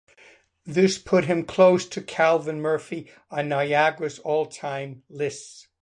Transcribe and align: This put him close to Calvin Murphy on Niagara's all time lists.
This 0.65 0.97
put 0.97 1.25
him 1.25 1.43
close 1.43 1.85
to 1.89 2.01
Calvin 2.01 2.59
Murphy 2.59 3.11
on 3.29 3.49
Niagara's 3.49 4.17
all 4.17 4.47
time 4.47 5.03
lists. 5.11 5.67